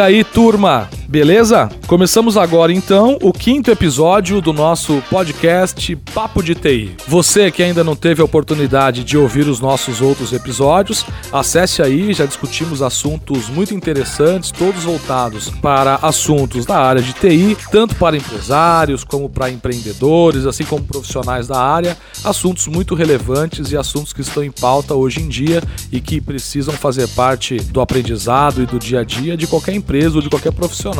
[0.00, 1.68] E aí, turma, beleza?
[1.88, 6.94] Começamos agora então o quinto episódio do nosso podcast Papo de TI.
[7.08, 12.12] Você que ainda não teve a oportunidade de ouvir os nossos outros episódios, acesse aí,
[12.12, 18.16] já discutimos assuntos muito interessantes, todos voltados para assuntos da área de TI, tanto para
[18.16, 24.20] empresários como para empreendedores, assim como profissionais da área, assuntos muito relevantes e assuntos que
[24.20, 28.78] estão em pauta hoje em dia e que precisam fazer parte do aprendizado e do
[28.78, 30.99] dia a dia de qualquer empresa ou de qualquer profissional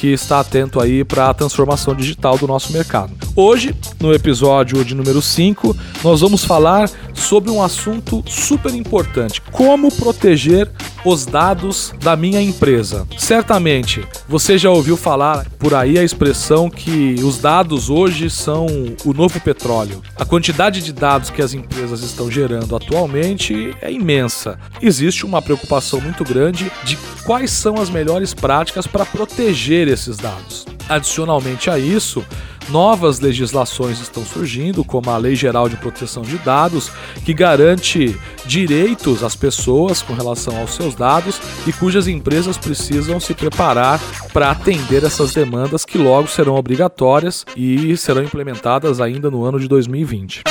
[0.00, 3.25] que está atento aí para a transformação digital do nosso mercado.
[3.38, 9.94] Hoje, no episódio de número 5, nós vamos falar sobre um assunto super importante: como
[9.94, 10.70] proteger
[11.04, 13.06] os dados da minha empresa.
[13.18, 18.66] Certamente, você já ouviu falar por aí a expressão que os dados hoje são
[19.04, 20.00] o novo petróleo.
[20.16, 24.58] A quantidade de dados que as empresas estão gerando atualmente é imensa.
[24.80, 30.64] Existe uma preocupação muito grande de quais são as melhores práticas para proteger esses dados.
[30.88, 32.24] Adicionalmente a isso,
[32.68, 36.90] novas legislações estão surgindo, como a Lei Geral de Proteção de Dados,
[37.24, 43.34] que garante direitos às pessoas com relação aos seus dados e cujas empresas precisam se
[43.34, 44.00] preparar
[44.32, 49.68] para atender essas demandas que logo serão obrigatórias e serão implementadas ainda no ano de
[49.68, 50.42] 2020.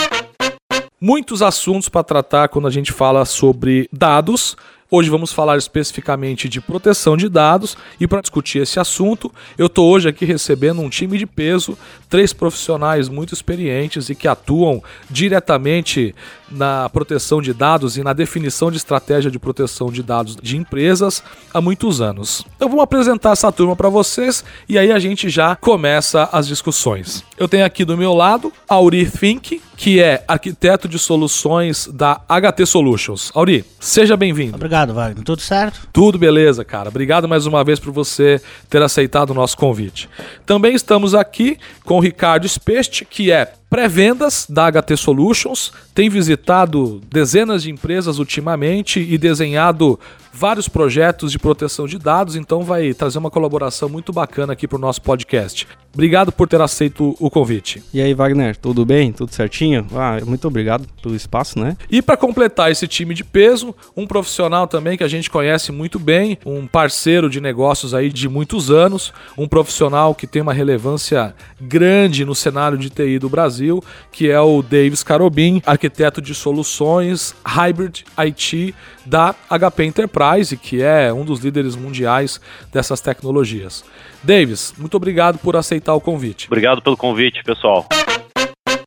[1.00, 4.56] Muitos assuntos para tratar quando a gente fala sobre dados,
[4.98, 9.92] Hoje vamos falar especificamente de proteção de dados e para discutir esse assunto, eu estou
[9.92, 11.78] hoje aqui recebendo um time de peso,
[12.10, 16.16] três profissionais muito experientes e que atuam diretamente
[16.50, 21.22] na proteção de dados e na definição de estratégia de proteção de dados de empresas
[21.54, 22.46] há muitos anos.
[22.56, 27.22] Então vamos apresentar essa turma para vocês e aí a gente já começa as discussões.
[27.38, 32.66] Eu tenho aqui do meu lado Auri Fink, que é arquiteto de soluções da HT
[32.66, 33.32] Solutions.
[33.34, 34.56] Auri, seja bem-vindo.
[34.56, 35.24] Obrigado, Wagner.
[35.24, 35.88] Tudo certo?
[35.92, 36.90] Tudo beleza, cara.
[36.90, 40.10] Obrigado mais uma vez por você ter aceitado o nosso convite.
[40.46, 47.02] Também estamos aqui com o Ricardo Speste, que é pré-vendas da HT Solutions, tem visitado
[47.10, 49.98] dezenas de empresas ultimamente e desenhado
[50.36, 54.76] vários projetos de proteção de dados, então vai trazer uma colaboração muito bacana aqui para
[54.76, 55.66] o nosso podcast.
[55.94, 57.82] Obrigado por ter aceito o convite.
[57.94, 59.14] E aí, Wagner, tudo bem?
[59.14, 59.88] Tudo certinho?
[59.94, 61.78] Ah, muito obrigado pelo espaço, né?
[61.90, 65.98] E para completar esse time de peso, um profissional também que a gente conhece muito
[65.98, 71.34] bem, um parceiro de negócios aí de muitos anos, um profissional que tem uma relevância
[71.62, 73.82] grande no cenário de TI do Brasil,
[74.12, 75.85] que é o Davis Carobin, arquiteto
[76.22, 78.76] de soluções Hybrid IT
[79.06, 82.40] da HP Enterprise, que é um dos líderes mundiais
[82.72, 83.84] dessas tecnologias.
[84.24, 86.48] Davis, muito obrigado por aceitar o convite.
[86.48, 87.88] Obrigado pelo convite, pessoal.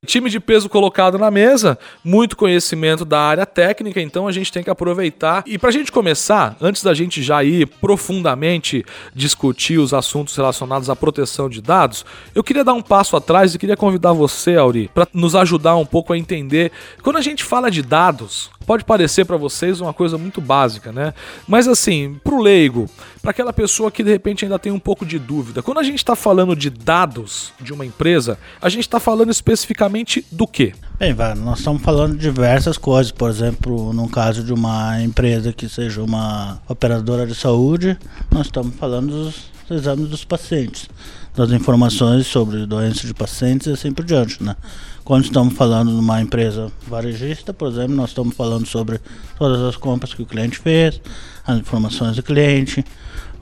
[0.08, 4.62] Time de peso colocado na mesa, muito conhecimento da área técnica, então a gente tem
[4.62, 5.44] que aproveitar.
[5.46, 10.88] E para a gente começar, antes da gente já ir profundamente discutir os assuntos relacionados
[10.88, 14.90] à proteção de dados, eu queria dar um passo atrás e queria convidar você, Auri,
[14.94, 16.72] para nos ajudar um pouco a entender.
[17.02, 21.12] Quando a gente fala de dados, pode parecer para vocês uma coisa muito básica, né?
[21.46, 22.88] Mas assim, para o leigo,
[23.28, 25.98] para aquela pessoa que de repente ainda tem um pouco de dúvida, quando a gente
[25.98, 30.72] está falando de dados de uma empresa, a gente está falando especificamente do quê?
[30.98, 33.12] Bem, nós estamos falando de diversas coisas.
[33.12, 37.98] Por exemplo, no caso de uma empresa que seja uma operadora de saúde,
[38.30, 40.88] nós estamos falando dos exames dos pacientes,
[41.36, 44.56] das informações sobre doenças de pacientes e assim por diante, né?
[45.04, 48.98] Quando estamos falando de uma empresa varejista, por exemplo, nós estamos falando sobre
[49.38, 51.00] todas as compras que o cliente fez,
[51.46, 52.84] as informações do cliente,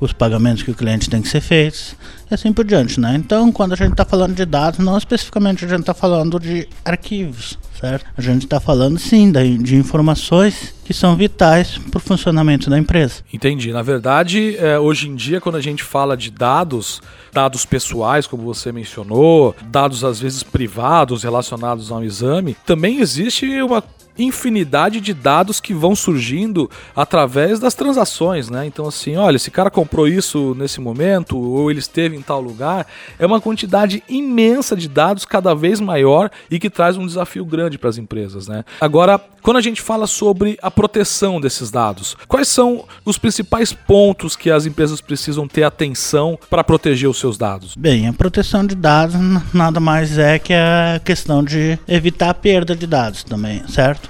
[0.01, 1.97] os pagamentos que o cliente tem que ser feitos
[2.31, 3.15] e assim por diante, né?
[3.17, 6.69] Então, quando a gente está falando de dados, não especificamente a gente está falando de
[6.85, 8.05] arquivos, certo?
[8.17, 13.23] A gente está falando sim de informações que são vitais para o funcionamento da empresa.
[13.33, 13.73] Entendi.
[13.73, 17.01] Na verdade, é, hoje em dia, quando a gente fala de dados,
[17.33, 23.47] dados pessoais, como você mencionou, dados às vezes privados relacionados a um exame, também existe
[23.63, 23.83] uma
[24.19, 28.67] infinidade de dados que vão surgindo através das transações, né?
[28.67, 32.87] Então assim, olha, esse cara comprou isso nesse momento ou ele esteve em tal lugar,
[33.19, 37.79] é uma quantidade imensa de dados cada vez maior e que traz um desafio grande
[37.79, 38.65] para as empresas, né?
[38.81, 44.35] Agora, quando a gente fala sobre a proteção desses dados, quais são os principais pontos
[44.35, 47.75] que as empresas precisam ter atenção para proteger os seus dados?
[47.77, 49.17] Bem, a proteção de dados
[49.55, 54.06] nada mais é que a questão de evitar a perda de dados também, certo?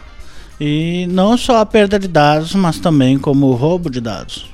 [0.61, 4.47] E não só a perda de dados, mas também como o roubo de dados,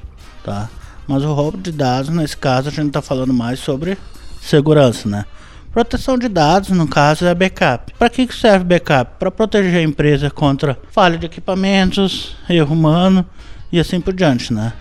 [0.42, 0.68] tá?
[1.06, 3.96] Mas o roubo de dados, nesse caso, a gente está falando mais sobre
[4.40, 5.24] segurança, né?
[5.72, 7.94] Proteção de dados, no caso, é backup.
[7.98, 9.12] Para que serve backup?
[9.18, 13.24] Para proteger a empresa contra falha de equipamentos, erro humano
[13.70, 14.72] e assim por diante, né?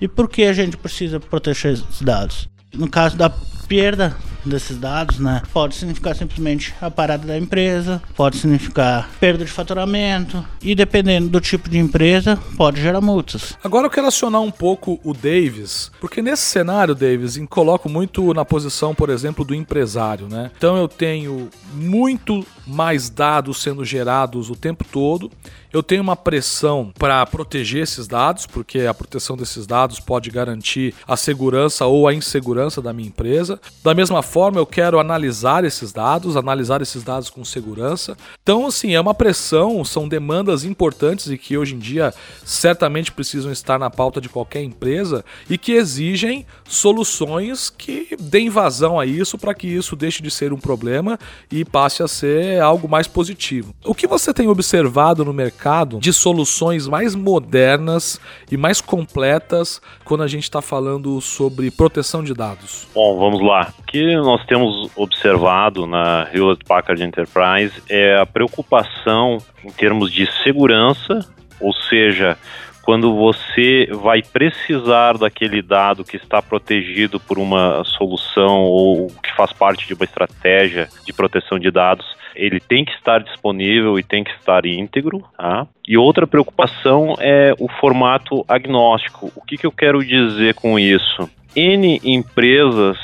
[0.00, 2.48] E por que a gente precisa proteger esses dados?
[2.74, 3.30] No caso da
[3.68, 5.42] perda desses dados, né?
[5.52, 11.40] Pode significar simplesmente a parada da empresa, pode significar perda de faturamento e dependendo do
[11.40, 13.56] tipo de empresa, pode gerar multas.
[13.62, 18.44] Agora eu quero acionar um pouco o Davis, porque nesse cenário, Davis, coloco muito na
[18.44, 20.50] posição, por exemplo, do empresário, né?
[20.56, 25.30] Então eu tenho muito mais dados sendo gerados o tempo todo.
[25.72, 30.94] Eu tenho uma pressão para proteger esses dados, porque a proteção desses dados pode garantir
[31.06, 33.60] a segurança ou a insegurança da minha empresa.
[33.82, 38.16] Da mesma forma, eu quero analisar esses dados, analisar esses dados com segurança.
[38.42, 43.52] Então, assim, é uma pressão, são demandas importantes e que hoje em dia certamente precisam
[43.52, 49.36] estar na pauta de qualquer empresa e que exigem soluções que deem vazão a isso
[49.36, 51.18] para que isso deixe de ser um problema
[51.50, 53.74] e passe a ser algo mais positivo.
[53.84, 55.90] O que você tem observado no mercado?
[55.98, 62.34] de soluções mais modernas e mais completas quando a gente está falando sobre proteção de
[62.34, 62.86] dados?
[62.94, 63.72] Bom, vamos lá.
[63.86, 71.20] Que nós temos observado na Hewlett Packard Enterprise é a preocupação em termos de segurança,
[71.60, 72.38] ou seja,
[72.82, 79.52] quando você vai precisar daquele dado que está protegido por uma solução ou que faz
[79.52, 84.24] parte de uma estratégia de proteção de dados, ele tem que estar disponível e tem
[84.24, 85.22] que estar íntegro.
[85.36, 85.66] Tá?
[85.86, 89.30] E outra preocupação é o formato agnóstico.
[89.36, 91.28] O que, que eu quero dizer com isso?
[91.54, 92.98] N empresas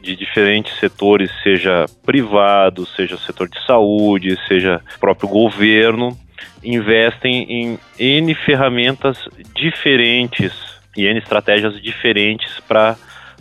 [0.00, 6.16] de diferentes setores, seja privado, seja setor de saúde, seja próprio governo,
[6.62, 9.18] investem em N ferramentas
[9.54, 10.52] diferentes
[10.96, 12.96] e N estratégias diferentes para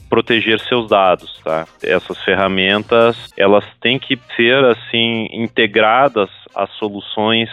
[0.10, 1.66] proteger seus dados, tá?
[1.82, 7.50] Essas ferramentas, elas têm que ser assim integradas às soluções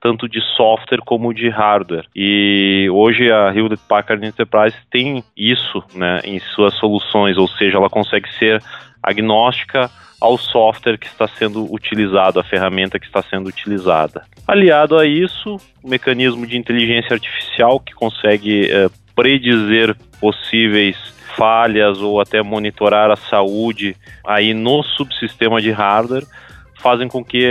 [0.00, 2.06] tanto de software como de hardware.
[2.14, 7.90] E hoje a Hewlett Packard Enterprise tem isso, né, em suas soluções, ou seja, ela
[7.90, 8.62] consegue ser
[9.02, 9.90] agnóstica
[10.20, 14.24] ao software que está sendo utilizado, a ferramenta que está sendo utilizada.
[14.46, 20.96] Aliado a isso, o mecanismo de inteligência artificial que consegue é, predizer possíveis
[21.36, 23.96] falhas ou até monitorar a saúde
[24.26, 26.24] aí no subsistema de hardware
[26.78, 27.44] fazem com que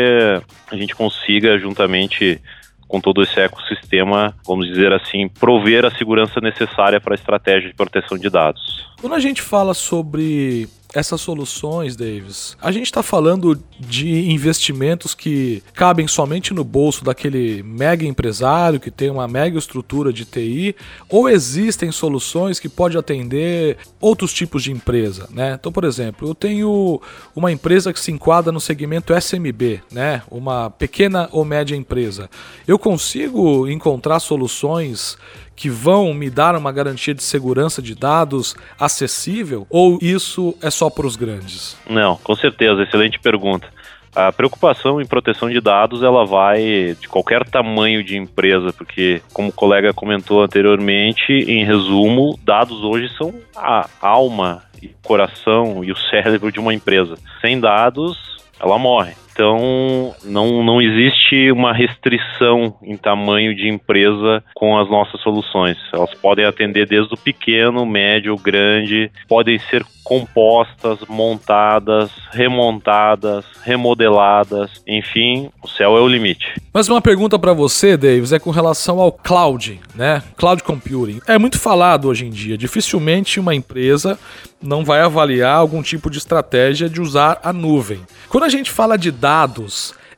[0.72, 2.42] a gente consiga juntamente
[2.88, 7.76] com todo esse ecossistema, vamos dizer assim, prover a segurança necessária para a estratégia de
[7.76, 8.88] proteção de dados.
[9.00, 15.62] Quando a gente fala sobre essas soluções, Davis, a gente está falando de investimentos que
[15.76, 20.76] cabem somente no bolso daquele mega empresário que tem uma mega estrutura de TI,
[21.08, 25.56] ou existem soluções que podem atender outros tipos de empresa, né?
[25.60, 27.00] Então, por exemplo, eu tenho
[27.36, 30.24] uma empresa que se enquadra no segmento SMB, né?
[30.32, 32.28] Uma pequena ou média empresa.
[32.68, 35.16] Eu consigo encontrar soluções
[35.58, 40.88] que vão me dar uma garantia de segurança de dados acessível ou isso é só
[40.90, 41.76] para os grandes?
[41.90, 43.68] Não, com certeza, excelente pergunta.
[44.16, 49.50] A preocupação em proteção de dados ela vai de qualquer tamanho de empresa, porque como
[49.50, 55.98] o colega comentou anteriormente, em resumo, dados hoje são a alma, o coração e o
[55.98, 57.16] cérebro de uma empresa.
[57.42, 58.18] Sem dados,
[58.60, 59.14] ela morre.
[59.38, 65.78] Então, não, não existe uma restrição em tamanho de empresa com as nossas soluções.
[65.94, 75.50] Elas podem atender desde o pequeno, médio, grande, podem ser compostas, montadas, remontadas, remodeladas, enfim,
[75.62, 76.56] o céu é o limite.
[76.74, 80.24] Mas uma pergunta para você, Davis, é com relação ao cloud, né?
[80.38, 81.20] Cloud computing.
[81.28, 82.58] É muito falado hoje em dia.
[82.58, 84.18] Dificilmente uma empresa
[84.62, 88.00] não vai avaliar algum tipo de estratégia de usar a nuvem.
[88.30, 89.12] Quando a gente fala de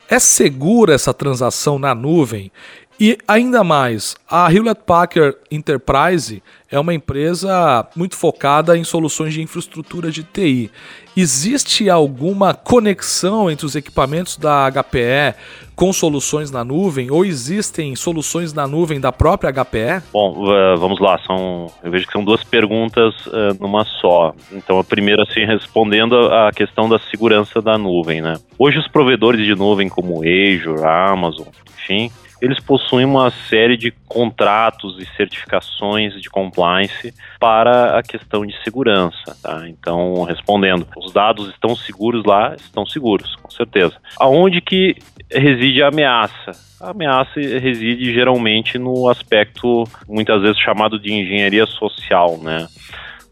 [0.08, 2.52] é segura essa transação na nuvem?
[2.98, 9.42] E ainda mais, a Hewlett Packard Enterprise é uma empresa muito focada em soluções de
[9.42, 10.70] infraestrutura de TI.
[11.16, 15.34] Existe alguma conexão entre os equipamentos da HPE
[15.74, 20.04] com soluções na nuvem ou existem soluções na nuvem da própria HPE?
[20.12, 20.44] Bom,
[20.78, 24.32] vamos lá, são, eu vejo que são duas perguntas uh, numa só.
[24.52, 28.34] Então, a primeira, assim, respondendo a questão da segurança da nuvem, né?
[28.56, 32.10] Hoje os provedores de nuvem como Azure, Amazon, enfim,
[32.40, 36.59] eles possuem uma série de contratos e certificações de compliance
[37.38, 39.36] para a questão de segurança.
[39.42, 39.68] Tá?
[39.68, 42.54] Então, respondendo, os dados estão seguros lá?
[42.54, 43.96] Estão seguros, com certeza.
[44.18, 44.96] Aonde que
[45.30, 46.52] reside a ameaça?
[46.80, 52.66] A ameaça reside geralmente no aspecto, muitas vezes chamado de engenharia social, né?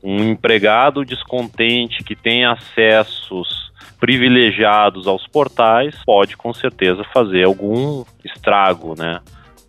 [0.03, 3.69] Um empregado descontente que tem acessos
[3.99, 9.21] privilegiados aos portais pode com certeza fazer algum estrago, né?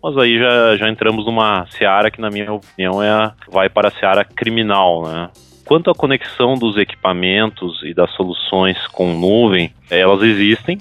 [0.02, 3.88] Mas aí já, já entramos numa seara que, na minha opinião, é a, vai para
[3.88, 5.30] a seara criminal, né?
[5.64, 10.80] Quanto à conexão dos equipamentos e das soluções com nuvem, elas existem,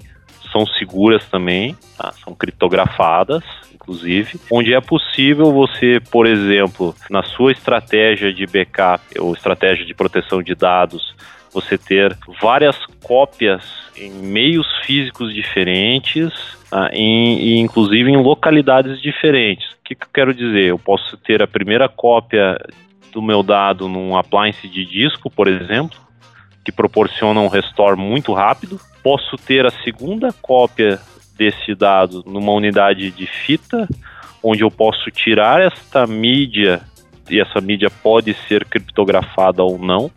[0.51, 2.11] são seguras também, tá?
[2.23, 9.33] são criptografadas, inclusive, onde é possível você, por exemplo, na sua estratégia de backup ou
[9.33, 11.15] estratégia de proteção de dados,
[11.53, 13.63] você ter várias cópias
[13.97, 16.31] em meios físicos diferentes
[16.71, 19.71] ah, e inclusive em localidades diferentes.
[19.71, 20.65] O que, que eu quero dizer?
[20.65, 22.57] Eu posso ter a primeira cópia
[23.11, 25.97] do meu dado num appliance de disco, por exemplo,
[26.63, 28.79] que proporciona um restore muito rápido.
[29.01, 30.99] Posso ter a segunda cópia
[31.35, 33.87] desse dado numa unidade de fita,
[34.43, 36.81] onde eu posso tirar esta mídia
[37.29, 40.11] e essa mídia pode ser criptografada ou não,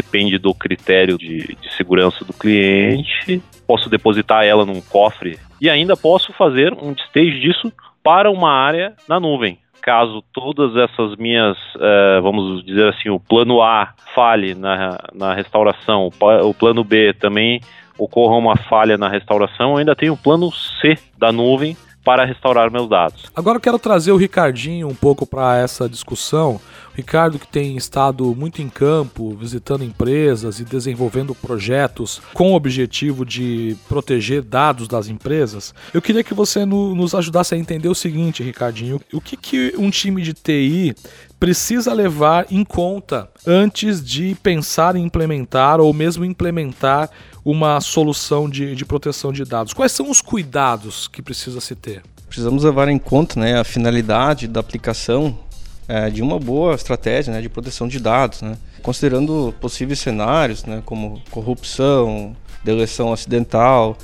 [0.00, 3.42] depende do critério de, de segurança do cliente.
[3.66, 8.94] Posso depositar ela num cofre e ainda posso fazer um stage disso para uma área
[9.08, 9.58] na nuvem.
[9.82, 16.10] Caso todas essas minhas, uh, vamos dizer assim, o plano A falhe na, na restauração,
[16.44, 17.60] o plano B também
[17.98, 21.76] ocorra uma falha na restauração, eu ainda tenho o plano C da nuvem
[22.08, 23.24] para restaurar meus dados.
[23.36, 26.58] Agora eu quero trazer o Ricardinho um pouco para essa discussão.
[26.94, 33.26] Ricardo que tem estado muito em campo, visitando empresas e desenvolvendo projetos com o objetivo
[33.26, 35.74] de proteger dados das empresas.
[35.92, 39.74] Eu queria que você no, nos ajudasse a entender o seguinte, Ricardinho, o que, que
[39.76, 40.94] um time de TI
[41.38, 47.10] precisa levar em conta antes de pensar em implementar ou mesmo implementar
[47.44, 49.72] uma solução de, de proteção de dados?
[49.72, 52.02] Quais são os cuidados que precisa se ter?
[52.28, 55.38] Precisamos levar em conta né, a finalidade da aplicação
[55.86, 58.58] é, de uma boa estratégia né, de proteção de dados, né?
[58.82, 63.96] considerando possíveis cenários né, como corrupção, deleção acidental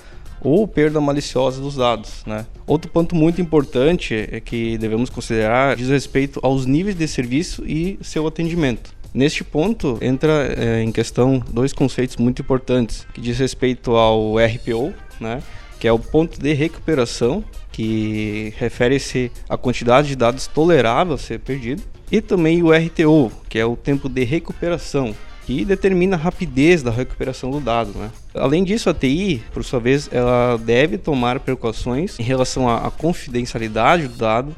[0.45, 2.23] ou perda maliciosa dos dados.
[2.27, 2.47] Né?
[2.67, 7.99] Outro ponto muito importante é que devemos considerar diz respeito aos níveis de serviço e
[8.03, 8.95] seu atendimento.
[9.15, 14.93] Neste ponto, entra é, em questão dois conceitos muito importantes, que diz respeito ao RPO,
[15.21, 15.41] né,
[15.79, 21.39] que é o ponto de recuperação, que refere-se à quantidade de dados tolerável a ser
[21.39, 25.15] perdido, e também o RTO, que é o tempo de recuperação,
[25.47, 27.93] que determina a rapidez da recuperação do dado.
[27.97, 28.11] Né?
[28.35, 34.09] Além disso, a TI, por sua vez, ela deve tomar precauções em relação à confidencialidade
[34.09, 34.55] do dado,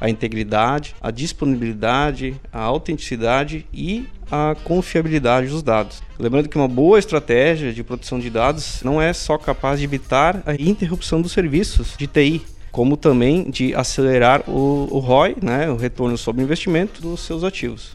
[0.00, 6.02] a integridade, a disponibilidade, a autenticidade e a confiabilidade dos dados.
[6.18, 10.42] Lembrando que uma boa estratégia de proteção de dados não é só capaz de evitar
[10.44, 15.76] a interrupção dos serviços de TI, como também de acelerar o, o ROI, né, o
[15.76, 17.92] retorno sobre investimento dos seus ativos.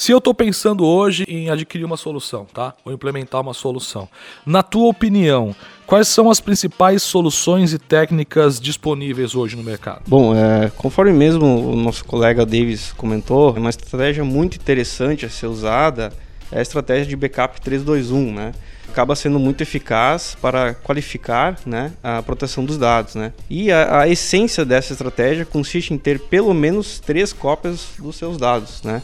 [0.00, 2.72] Se eu estou pensando hoje em adquirir uma solução, tá?
[2.86, 4.08] Ou implementar uma solução,
[4.46, 5.54] na tua opinião,
[5.86, 10.00] quais são as principais soluções e técnicas disponíveis hoje no mercado?
[10.06, 15.48] Bom, é, conforme mesmo o nosso colega Davis comentou, uma estratégia muito interessante a ser
[15.48, 16.10] usada
[16.50, 18.52] é a estratégia de backup 321, né?
[18.88, 23.14] acaba sendo muito eficaz para qualificar né, a proteção dos dados.
[23.14, 23.34] Né?
[23.50, 28.38] E a, a, essência dessa estratégia consiste em ter pelo menos três cópias dos seus
[28.38, 28.82] dados.
[28.82, 29.02] Né?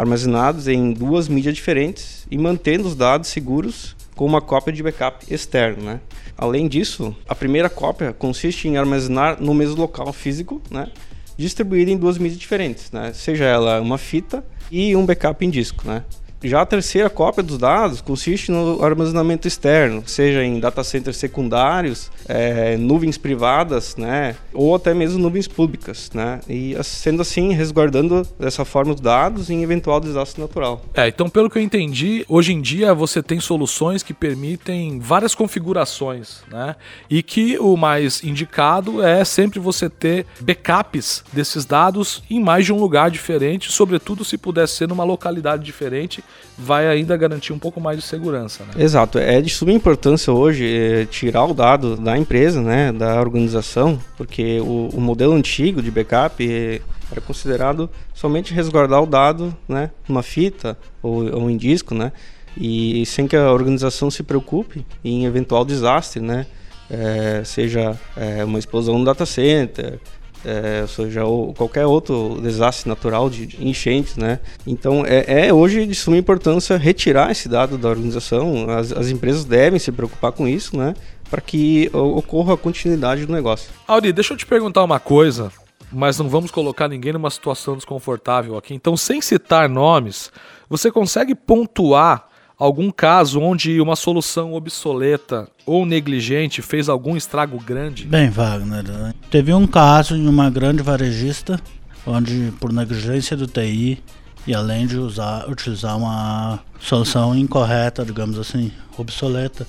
[0.00, 5.26] Armazenados em duas mídias diferentes e mantendo os dados seguros com uma cópia de backup
[5.32, 6.00] externo, né?
[6.38, 10.88] Além disso, a primeira cópia consiste em armazenar no mesmo local físico, né?
[11.36, 13.12] Distribuída em duas mídias diferentes, né?
[13.12, 16.02] Seja ela uma fita e um backup em disco, né?
[16.42, 22.10] Já a terceira cópia dos dados consiste no armazenamento externo, seja em data centers secundários,
[22.26, 28.64] é, nuvens privadas, né, ou até mesmo nuvens públicas, né, e sendo assim resguardando dessa
[28.64, 30.82] forma os dados em eventual desastre natural.
[30.94, 35.34] É, então pelo que eu entendi, hoje em dia você tem soluções que permitem várias
[35.34, 36.74] configurações, né,
[37.10, 42.72] e que o mais indicado é sempre você ter backups desses dados em mais de
[42.72, 46.24] um lugar diferente, sobretudo se puder ser numa localidade diferente
[46.56, 48.64] vai ainda garantir um pouco mais de segurança.
[48.64, 48.84] Né?
[48.84, 53.98] Exato, é de suma importância hoje é, tirar o dado da empresa, né, da organização,
[54.16, 59.90] porque o, o modelo antigo de backup é, era considerado somente resguardar o dado, né,
[60.06, 62.12] numa fita ou, ou em disco, né,
[62.56, 66.46] e sem que a organização se preocupe em eventual desastre, né,
[66.90, 69.98] é, seja é, uma explosão no data center,
[70.44, 74.40] é, ou seja, ou qualquer outro desastre natural de enchentes, né?
[74.66, 78.68] Então é, é, hoje de suma importância retirar esse dado da organização.
[78.70, 80.94] As, as empresas devem se preocupar com isso, né?
[81.30, 83.70] Para que ocorra a continuidade do negócio.
[83.86, 85.52] Auri, deixa eu te perguntar uma coisa,
[85.92, 88.74] mas não vamos colocar ninguém numa situação desconfortável aqui.
[88.74, 90.32] Então, sem citar nomes,
[90.68, 92.29] você consegue pontuar
[92.60, 98.04] algum caso onde uma solução obsoleta ou negligente fez algum estrago grande?
[98.04, 98.84] Bem, Wagner,
[99.30, 101.58] teve um caso em uma grande varejista
[102.06, 104.02] onde por negligência do TI
[104.46, 109.66] e além de usar, utilizar uma solução incorreta, digamos assim, obsoleta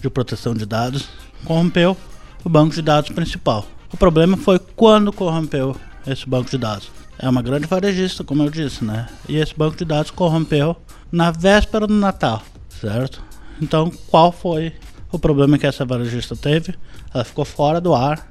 [0.00, 1.08] de proteção de dados,
[1.44, 1.96] corrompeu
[2.44, 3.66] o banco de dados principal.
[3.92, 6.90] O problema foi quando corrompeu esse banco de dados.
[7.18, 9.06] É uma grande varejista, como eu disse, né?
[9.28, 10.76] E esse banco de dados corrompeu
[11.14, 12.42] na véspera do Natal,
[12.80, 13.22] certo?
[13.62, 14.72] Então, qual foi
[15.12, 16.74] o problema que essa varejista teve?
[17.14, 18.26] Ela ficou fora do ar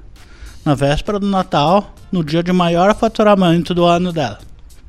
[0.65, 4.39] na véspera do Natal, no dia de maior faturamento do ano dela.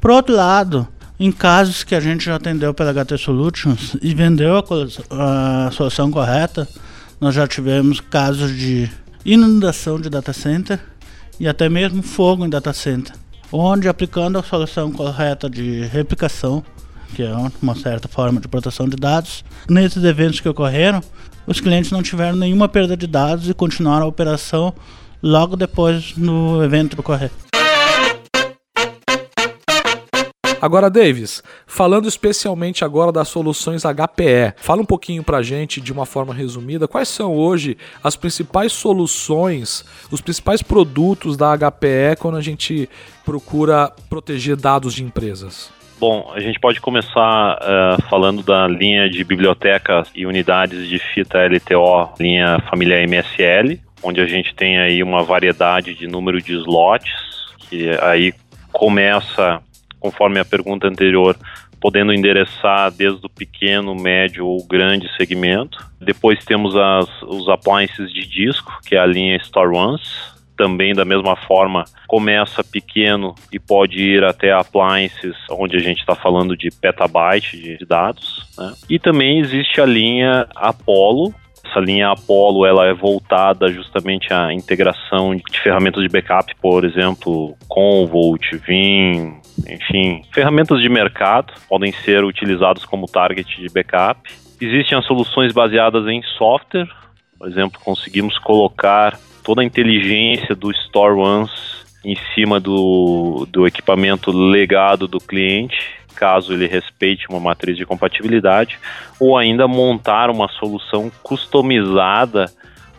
[0.01, 0.89] Por outro lado,
[1.21, 6.11] em casos que a gente já atendeu pela HT Solutions e vendeu a, a solução
[6.11, 6.69] correta,
[7.21, 8.91] nós já tivemos casos de
[9.25, 10.81] inundação de data center
[11.39, 13.15] e até mesmo fogo em data center,
[13.53, 16.65] onde aplicando a solução correta de replicação,
[17.15, 21.01] que é uma certa forma de proteção de dados, nesses eventos que ocorreram,
[21.47, 24.75] os clientes não tiveram nenhuma perda de dados e continuaram a operação
[25.23, 27.31] logo depois no evento ocorrer.
[30.65, 36.07] Agora, Davis, falando especialmente agora das soluções HPE, fala um pouquinho pra gente, de uma
[36.07, 42.41] forma resumida, quais são hoje as principais soluções, os principais produtos da HPE quando a
[42.41, 42.89] gente
[43.27, 45.69] procura proteger dados de empresas?
[46.07, 51.39] Bom, a gente pode começar uh, falando da linha de bibliotecas e unidades de fita
[51.47, 57.11] LTO, linha família MSL, onde a gente tem aí uma variedade de número de slots,
[57.71, 58.35] que aí
[58.71, 59.63] começa
[59.99, 61.39] conforme a pergunta anterior,
[61.81, 65.79] podendo endereçar desde o pequeno, médio ou grande segmento.
[65.99, 70.34] Depois temos as, os appliances de disco, que é a linha Store Ones.
[70.57, 76.15] Também da mesma forma começa pequeno e pode ir até appliances onde a gente está
[76.15, 78.47] falando de petabyte de dados.
[78.57, 78.73] Né?
[78.89, 81.35] E também existe a linha Apollo,
[81.75, 87.57] essa linha Apollo ela é voltada justamente à integração de ferramentas de backup, por exemplo,
[87.67, 94.31] Convolt, Vim, enfim, ferramentas de mercado podem ser utilizadas como target de backup.
[94.61, 96.89] Existem as soluções baseadas em software,
[97.37, 101.53] por exemplo, conseguimos colocar toda a inteligência do Store Once
[102.05, 108.79] em cima do, do equipamento legado do cliente caso ele respeite uma matriz de compatibilidade,
[109.21, 112.47] ou ainda montar uma solução customizada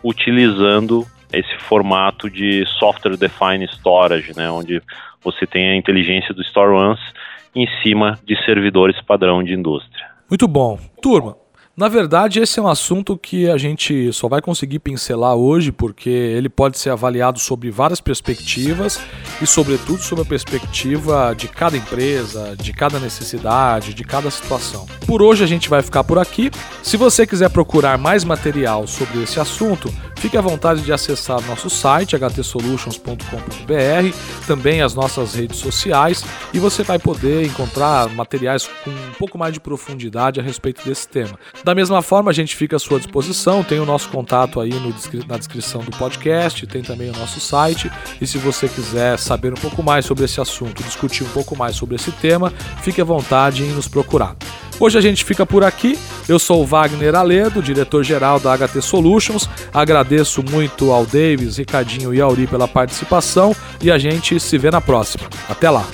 [0.04, 4.80] utilizando esse formato de software defined storage, né, onde
[5.24, 7.02] você tem a inteligência do Store Once
[7.54, 10.06] em cima de servidores padrão de indústria.
[10.28, 10.78] Muito bom.
[11.02, 11.36] Turma,
[11.76, 16.08] na verdade, esse é um assunto que a gente só vai conseguir pincelar hoje, porque
[16.08, 18.98] ele pode ser avaliado sobre várias perspectivas
[19.42, 24.86] e, sobretudo, sobre a perspectiva de cada empresa, de cada necessidade, de cada situação.
[25.06, 26.50] Por hoje a gente vai ficar por aqui.
[26.82, 31.68] Se você quiser procurar mais material sobre esse assunto, fique à vontade de acessar nosso
[31.68, 39.12] site htsolutions.com.br, também as nossas redes sociais, e você vai poder encontrar materiais com um
[39.18, 41.38] pouco mais de profundidade a respeito desse tema.
[41.66, 44.94] Da mesma forma, a gente fica à sua disposição, tem o nosso contato aí no,
[45.26, 47.90] na descrição do podcast, tem também o nosso site.
[48.20, 51.74] E se você quiser saber um pouco mais sobre esse assunto, discutir um pouco mais
[51.74, 52.52] sobre esse tema,
[52.82, 54.36] fique à vontade em nos procurar.
[54.78, 55.98] Hoje a gente fica por aqui.
[56.28, 59.50] Eu sou o Wagner Aledo, diretor-geral da HT Solutions.
[59.74, 63.52] Agradeço muito ao Davis, Ricardinho e Auri pela participação
[63.82, 65.28] e a gente se vê na próxima.
[65.48, 65.84] Até lá!